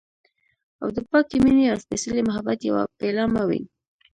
[0.79, 3.61] که د پاکې مينې او سپیڅلي محبت يوه پيلامه وي.